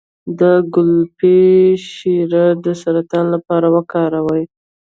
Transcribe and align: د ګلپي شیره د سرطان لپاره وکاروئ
د 0.39 0.41
ګلپي 0.73 1.39
شیره 1.93 2.45
د 2.63 2.65
سرطان 2.81 3.25
لپاره 3.35 3.67
وکاروئ 3.75 4.43